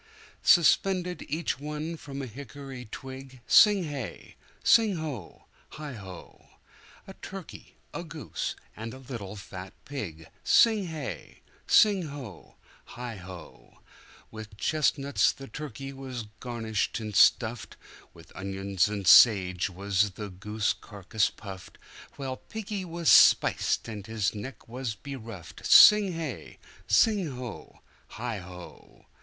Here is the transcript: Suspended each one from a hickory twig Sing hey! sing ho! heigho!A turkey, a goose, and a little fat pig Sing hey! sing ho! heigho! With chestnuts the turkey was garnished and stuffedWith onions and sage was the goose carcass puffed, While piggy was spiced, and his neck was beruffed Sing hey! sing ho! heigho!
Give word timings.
Suspended 0.41 1.23
each 1.29 1.59
one 1.59 1.95
from 1.95 2.23
a 2.23 2.25
hickory 2.25 2.85
twig 2.85 3.39
Sing 3.45 3.83
hey! 3.83 4.35
sing 4.63 4.95
ho! 4.95 5.43
heigho!A 5.73 7.13
turkey, 7.21 7.75
a 7.93 8.03
goose, 8.03 8.55
and 8.75 8.95
a 8.95 8.97
little 8.97 9.35
fat 9.35 9.73
pig 9.85 10.27
Sing 10.43 10.85
hey! 10.87 11.43
sing 11.67 12.07
ho! 12.07 12.55
heigho! 12.95 13.77
With 14.31 14.57
chestnuts 14.57 15.31
the 15.31 15.47
turkey 15.47 15.93
was 15.93 16.25
garnished 16.39 16.99
and 16.99 17.13
stuffedWith 17.13 18.31
onions 18.33 18.89
and 18.89 19.05
sage 19.05 19.69
was 19.69 20.09
the 20.09 20.31
goose 20.31 20.73
carcass 20.73 21.29
puffed, 21.29 21.77
While 22.15 22.37
piggy 22.37 22.83
was 22.85 23.07
spiced, 23.11 23.87
and 23.87 24.07
his 24.07 24.33
neck 24.33 24.67
was 24.67 24.95
beruffed 24.95 25.63
Sing 25.63 26.13
hey! 26.13 26.57
sing 26.87 27.35
ho! 27.35 27.81
heigho! 28.13 29.05